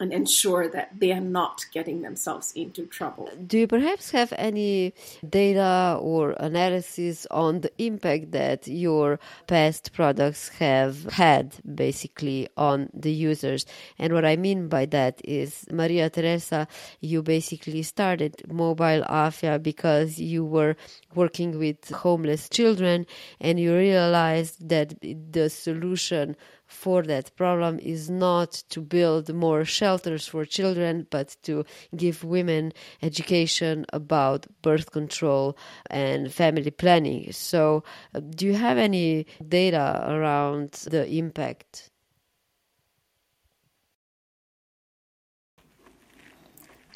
[0.00, 3.28] and ensure that they are not getting themselves into trouble.
[3.46, 4.94] Do you perhaps have any
[5.28, 13.12] data or analysis on the impact that your past products have had basically on the
[13.12, 13.66] users?
[13.98, 16.68] And what I mean by that is, Mariatheresa,
[17.00, 20.76] you basically started Mobile Afya because you were
[21.14, 23.06] working with homeless children
[23.40, 26.36] and you realized that the solution
[26.68, 31.64] for that problem is not to build more shelters for children, but to
[31.96, 35.56] give women education about birth control
[35.90, 37.32] and family planning.
[37.32, 37.82] So,
[38.14, 41.90] uh, do you have any data around the impact?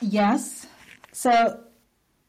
[0.00, 0.66] Yes.
[1.12, 1.60] So,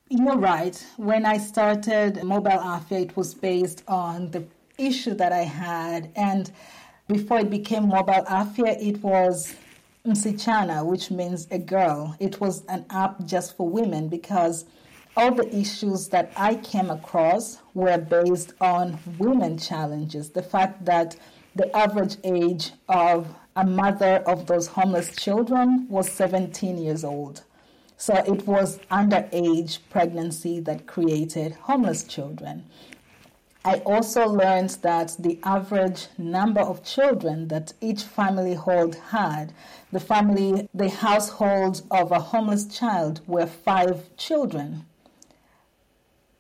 [0.09, 0.85] you're right.
[0.97, 4.45] When I started Mobile Afya, it was based on the
[4.77, 6.11] issue that I had.
[6.15, 6.51] And
[7.07, 9.55] before it became Mobile Afya, it was
[10.05, 12.15] Msichana, which means a girl.
[12.19, 14.65] It was an app just for women because
[15.15, 20.29] all the issues that I came across were based on women challenges.
[20.29, 21.15] The fact that
[21.55, 27.43] the average age of a mother of those homeless children was 17 years old.
[27.97, 32.65] So it was underage pregnancy that created homeless children.
[33.65, 39.53] I also learned that the average number of children that each family hold had,
[39.91, 44.85] the family, the household of a homeless child were five children.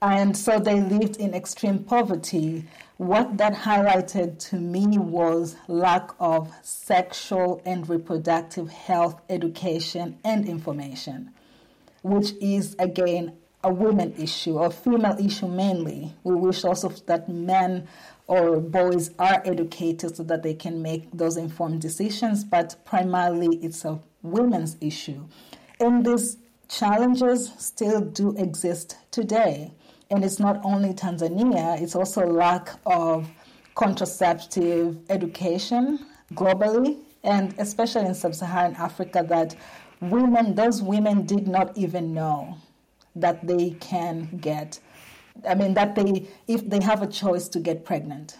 [0.01, 2.65] And so they lived in extreme poverty.
[2.97, 11.31] What that highlighted to me was lack of sexual and reproductive health education and information,
[12.01, 16.13] which is again a women issue or female issue mainly.
[16.23, 17.87] We wish also that men
[18.27, 23.85] or boys are educated so that they can make those informed decisions, but primarily it's
[23.85, 25.25] a women's issue.
[25.79, 26.37] And these
[26.67, 29.71] challenges still do exist today.
[30.09, 33.29] And it's not only Tanzania, it's also lack of
[33.75, 39.55] contraceptive education globally, and especially in sub Saharan Africa, that
[40.01, 42.57] women, those women did not even know
[43.15, 44.79] that they can get.
[45.47, 48.37] I mean, that they, if they have a choice to get pregnant.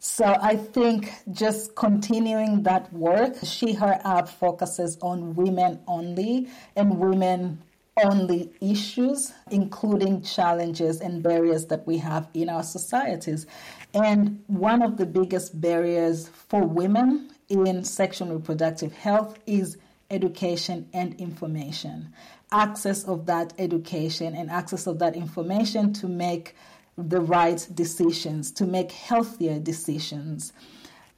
[0.00, 7.62] So I think just continuing that work, Sheher app focuses on women only and women
[8.04, 13.46] only issues, including challenges and barriers that we have in our societies.
[13.92, 19.78] And one of the biggest barriers for women in sexual reproductive health is
[20.10, 22.12] education and information
[22.52, 26.54] access of that education and access of that information to make
[26.96, 30.52] the right decisions, to make healthier decisions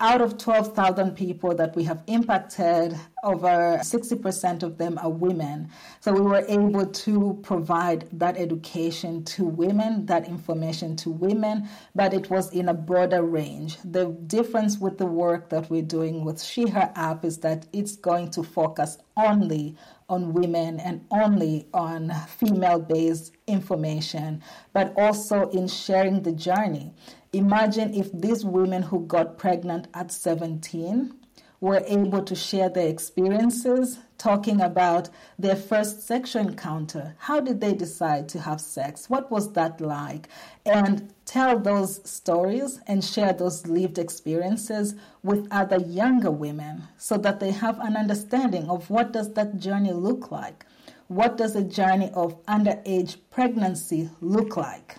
[0.01, 5.69] out of 12,000 people that we have impacted, over 60% of them are women.
[6.01, 12.15] So we were able to provide that education to women, that information to women, but
[12.15, 13.77] it was in a broader range.
[13.85, 18.31] The difference with the work that we're doing with Sheher app is that it's going
[18.31, 19.77] to focus only
[20.11, 24.43] on women and only on female based information,
[24.75, 26.93] but also in sharing the journey.
[27.33, 31.15] Imagine if these women who got pregnant at 17
[31.61, 35.09] were able to share their experiences, talking about
[35.39, 37.15] their first sexual encounter.
[37.19, 39.09] How did they decide to have sex?
[39.09, 40.29] What was that like?
[40.67, 47.41] And tell those stories and share those lived experiences with other younger women so that
[47.41, 50.67] they have an understanding of what does that journey look like?
[51.09, 54.99] What does a journey of underage pregnancy look like?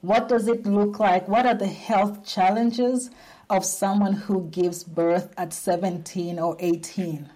[0.00, 1.28] What does it look like?
[1.28, 3.10] What are the health challenges
[3.50, 7.28] of someone who gives birth at 17 or 18?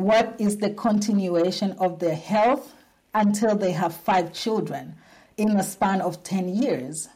[0.00, 2.74] What is the continuation of their health
[3.14, 4.96] until they have five children?
[5.40, 7.08] in a span of 10 years.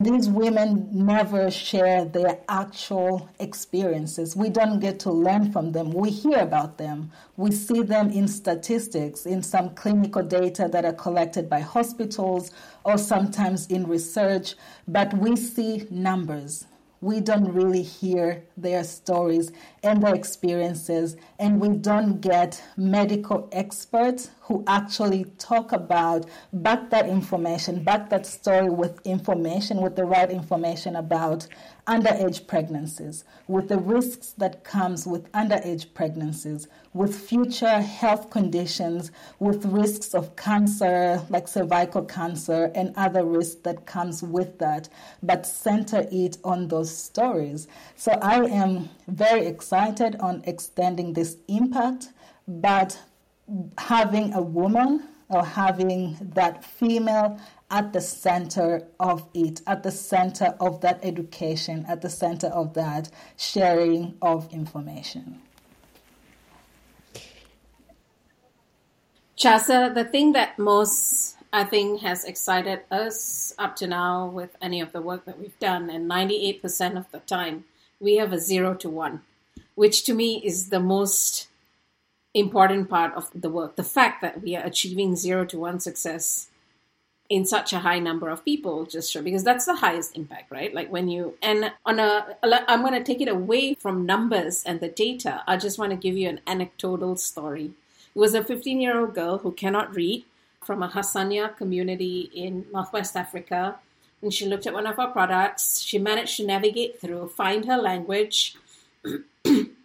[0.00, 4.36] These women never share their actual experiences.
[4.36, 5.92] We don't get to learn from them.
[5.92, 7.10] We hear about them.
[7.36, 12.52] We see them in statistics, in some clinical data that are collected by hospitals
[12.84, 14.54] or sometimes in research,
[14.86, 16.66] but we see numbers
[17.00, 24.30] we don't really hear their stories and their experiences, and we don't get medical experts
[24.48, 26.24] who actually talk about,
[26.54, 31.46] back that information, back that story with information, with the right information about
[31.86, 39.66] underage pregnancies, with the risks that comes with underage pregnancies, with future health conditions, with
[39.66, 44.88] risks of cancer like cervical cancer and other risks that comes with that,
[45.22, 47.68] but center it on those stories.
[47.96, 52.08] So I am very excited on extending this impact,
[52.46, 52.98] but
[53.78, 57.38] having a woman or having that female
[57.70, 62.74] at the center of it, at the center of that education, at the center of
[62.74, 65.40] that sharing of information.
[69.36, 74.80] Tjasa, the thing that most I think has excited us up to now with any
[74.80, 77.64] of the work that we've done, and 98% of the time,
[78.00, 79.22] we have a zero to one,
[79.74, 81.47] which to me is the most
[82.34, 83.76] important part of the work.
[83.76, 86.48] The fact that we are achieving zero to one success
[87.28, 90.74] in such a high number of people just show because that's the highest impact right?
[90.74, 94.80] Like when you and on a i'm going to take it away from numbers and
[94.80, 95.42] the data.
[95.46, 97.72] I just want to give you an anecdotal story.
[98.14, 100.24] It was a 15 year old girl who cannot read
[100.64, 103.76] from a hassania community in northwest africa.
[104.22, 105.80] And she looked at one of our products.
[105.80, 108.56] She managed to navigate through find her language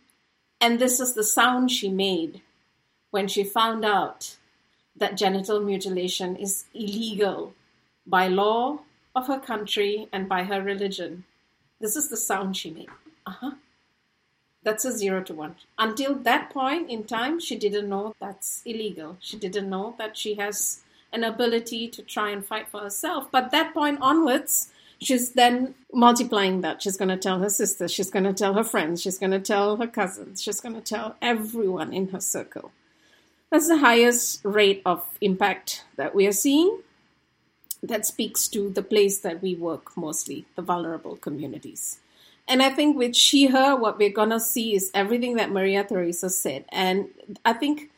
[0.64, 2.42] and this is the sound she made
[3.12, 4.38] when she found out
[4.96, 7.54] that genital mutilation is illegal
[8.08, 8.80] by law
[9.14, 11.26] of her country and by her religion.
[11.82, 12.88] This is the sound she made.
[13.26, 13.52] Uh huh.
[14.64, 15.58] That's a zero to one.
[15.78, 19.18] Until that point in time, she didn't know that's illegal.
[19.20, 20.80] She didn't know that she has
[21.12, 23.30] an ability to try and fight for herself.
[23.30, 24.70] But that point onwards,
[25.04, 26.82] she's then multiplying that.
[26.82, 29.40] She's going to tell her sister, she's going to tell her friends, she's going to
[29.40, 32.72] tell her cousins, she's going to tell everyone in her circle.
[33.52, 36.80] That's the highest rate of impact that we are seeing.
[37.84, 42.00] That speaks to the place that we work mostly, the vulnerable communities.
[42.48, 46.66] And I think with Sheher, what we're going to see is everything that Mariatheresa said.
[46.70, 47.10] And
[47.46, 47.92] I think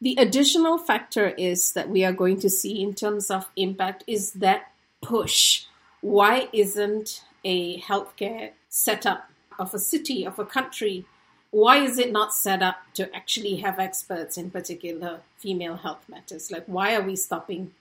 [0.00, 4.32] the additional factor is that we are going to see in terms of impact is
[4.32, 5.64] that push.
[6.04, 11.06] Why isn't a healthcare setup of a city, of a country,
[11.50, 16.50] why is it not set up to actually have experts in particular female health matters?
[16.50, 17.72] Like, why are we stopping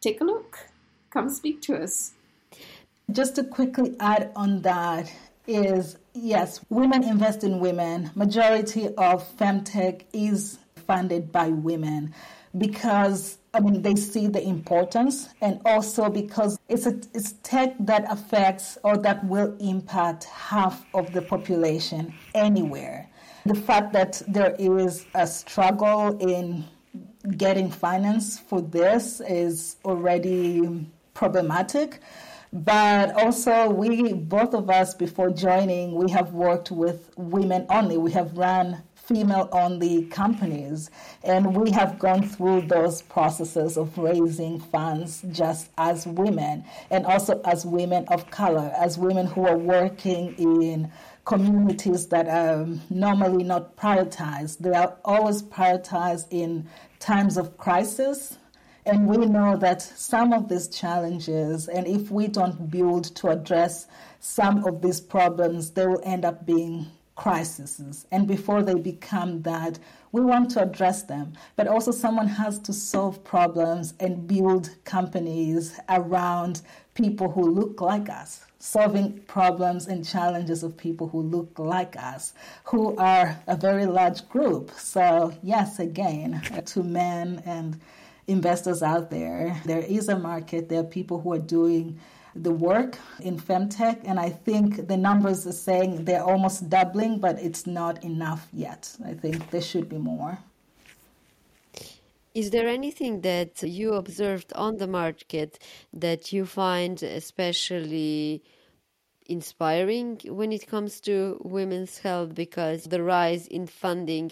[0.00, 0.68] Take a look.
[1.10, 2.12] Come speak to us.
[3.10, 5.10] Just to quickly add on that,
[5.48, 8.10] is yes, women invest in women.
[8.14, 12.14] Majority of femtech is funded by women
[12.56, 18.04] because I mean they see the importance and also because it's a it's tech that
[18.10, 23.08] affects or that will impact half of the population anywhere.
[23.46, 26.64] The fact that there is a struggle in
[27.36, 32.00] getting finance for this is already problematic.
[32.52, 37.98] But also, we, both of us, before joining, we have worked with women only.
[37.98, 40.90] We have run female only companies.
[41.24, 47.40] And we have gone through those processes of raising funds just as women and also
[47.44, 50.92] as women of color, as women who are working in
[51.24, 54.58] communities that are normally not prioritized.
[54.58, 56.68] They are always prioritized in
[57.00, 58.36] times of crisis.
[58.84, 63.86] And we know that some of these challenges, and if we don't build to address
[64.20, 66.86] some of these problems, they will end up being
[67.18, 68.06] crises.
[68.12, 69.78] And before they become that,
[70.12, 71.32] we want to address them.
[71.56, 76.62] But also, someone has to solve problems and build companies around
[76.94, 82.34] people who look like us, solving problems and challenges of people who look like us,
[82.62, 84.70] who are a very large group.
[84.70, 87.80] So, yes, again, to men and
[88.28, 90.68] investors out there, there is a market.
[90.68, 91.98] There are people who are doing
[92.42, 97.38] the work in femtech, and I think the numbers are saying they're almost doubling, but
[97.38, 98.94] it's not enough yet.
[99.04, 100.38] I think there should be more.
[102.34, 105.58] Is there anything that you observed on the market
[105.92, 108.44] that you find especially
[109.26, 112.34] inspiring when it comes to women's health?
[112.34, 114.30] Because the rise in funding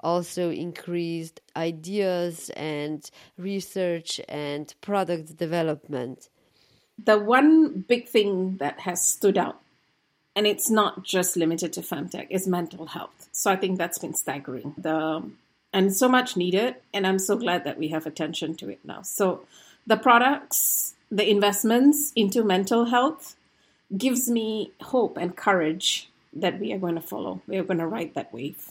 [0.00, 6.28] also increased ideas and research and product development
[7.02, 9.60] the one big thing that has stood out,
[10.34, 13.28] and it's not just limited to femtech, is mental health.
[13.32, 14.74] So I think that's been staggering.
[14.76, 15.22] The
[15.72, 19.02] and so much needed, and I'm so glad that we have attention to it now.
[19.02, 19.46] So
[19.86, 23.36] the products, the investments into mental health
[23.96, 27.42] gives me hope and courage that we are going to follow.
[27.46, 28.70] We are going to ride that wave.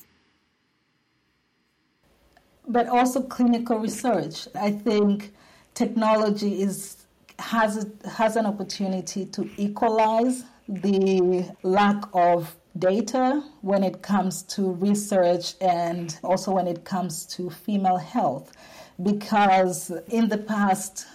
[2.67, 4.47] But also clinical research.
[4.53, 5.34] I think
[5.73, 6.96] technology is
[7.39, 15.55] has has an opportunity to equalize the lack of data when it comes to research
[15.61, 18.53] and also when it comes to female health.
[19.01, 21.05] Because in the past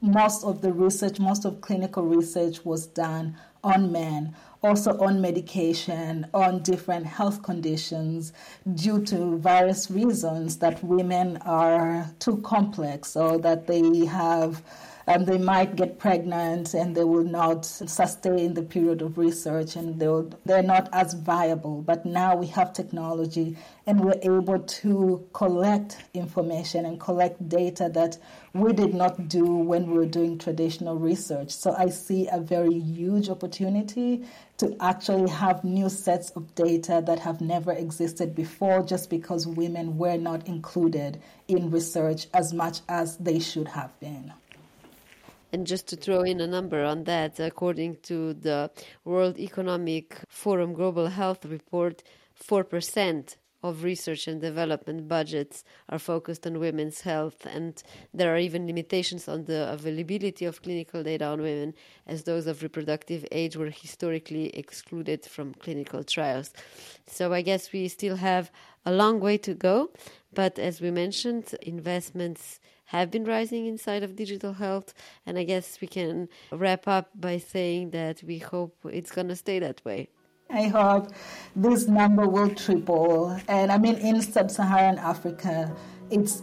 [0.00, 6.26] most of the research most of clinical research was done on men also on medication
[6.34, 8.32] on different health conditions
[8.74, 14.62] due to various reasons that women are too complex or that they have
[15.10, 19.98] um, they might get pregnant and they will not sustain the period of research and
[19.98, 21.82] they'll, they're not as viable.
[21.82, 23.56] But now we have technology
[23.86, 28.18] and we're able to collect information and collect data that
[28.52, 31.50] we did not do when we were doing traditional research.
[31.50, 34.24] So I see a very huge opportunity
[34.58, 39.98] to actually have new sets of data that have never existed before just because women
[39.98, 44.32] were not included in research as much as they should have been.
[45.52, 48.70] And just to throw in a number on that, according to the
[49.04, 52.02] World Economic Forum Global Health Report,
[52.48, 57.82] 4% of research and development budgets are focused on women's health, and
[58.14, 61.74] there are even limitations on the availability of clinical data on women,
[62.06, 66.52] as those of reproductive age were historically excluded from clinical trials.
[67.06, 68.50] So I guess we still have
[68.86, 69.90] a long way to go,
[70.32, 74.92] but as we mentioned, investments have been rising inside of digital health.
[75.24, 79.36] And I guess we can wrap up by saying that we hope it's going to
[79.36, 80.08] stay that way.
[80.50, 81.12] I hope
[81.54, 83.38] this number will triple.
[83.46, 85.72] And I mean, in sub Saharan Africa,
[86.10, 86.42] it's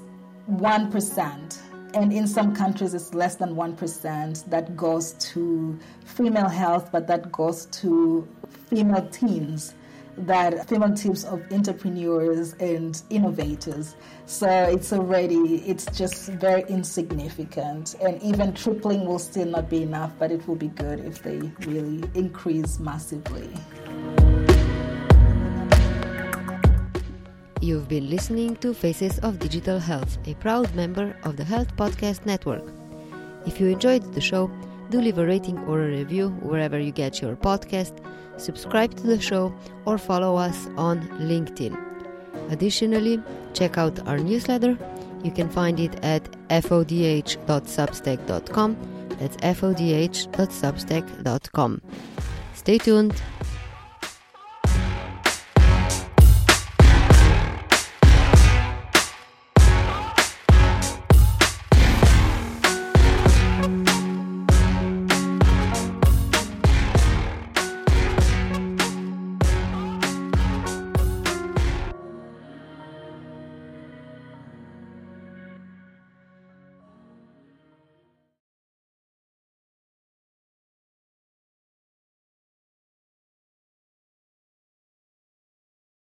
[0.49, 1.59] 1%.
[1.93, 7.29] And in some countries, it's less than 1% that goes to female health, but that
[7.29, 8.25] goes to
[8.69, 9.73] female teens
[10.17, 13.95] that female teams of entrepreneurs and innovators.
[14.25, 17.95] So it's already, it's just very insignificant.
[18.01, 21.39] And even tripling will still not be enough, but it will be good if they
[21.65, 23.49] really increase massively.
[27.61, 32.25] You've been listening to Faces of Digital Health, a proud member of the Health Podcast
[32.25, 32.63] Network.
[33.45, 34.51] If you enjoyed the show,
[34.89, 37.99] do leave a rating or a review wherever you get your podcast
[38.37, 39.53] subscribe to the show,
[39.85, 41.77] or follow us on LinkedIn.
[42.49, 43.21] Additionally,
[43.53, 44.77] check out our newsletter.
[45.23, 48.77] You can find it at fodh.substack.com.
[49.19, 51.81] That's fodh.substack.com.
[52.53, 53.21] Stay tuned.